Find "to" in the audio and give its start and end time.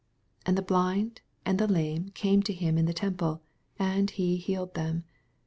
2.41-2.53